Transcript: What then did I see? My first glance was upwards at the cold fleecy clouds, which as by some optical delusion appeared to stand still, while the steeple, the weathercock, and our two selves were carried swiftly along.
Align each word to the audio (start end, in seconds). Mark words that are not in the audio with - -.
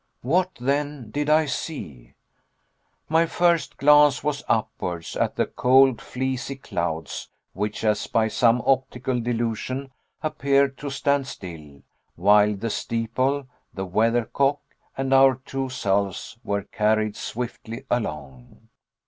What 0.23 0.55
then 0.59 1.11
did 1.11 1.29
I 1.29 1.45
see? 1.45 2.15
My 3.07 3.27
first 3.27 3.77
glance 3.77 4.23
was 4.23 4.41
upwards 4.49 5.15
at 5.15 5.35
the 5.35 5.45
cold 5.45 6.01
fleecy 6.01 6.55
clouds, 6.55 7.29
which 7.53 7.83
as 7.83 8.07
by 8.07 8.27
some 8.27 8.63
optical 8.65 9.19
delusion 9.19 9.91
appeared 10.23 10.75
to 10.79 10.89
stand 10.89 11.27
still, 11.27 11.83
while 12.15 12.55
the 12.55 12.71
steeple, 12.71 13.47
the 13.75 13.85
weathercock, 13.85 14.59
and 14.97 15.13
our 15.13 15.35
two 15.35 15.69
selves 15.69 16.35
were 16.43 16.63
carried 16.63 17.15
swiftly 17.15 17.85
along. 17.91 18.69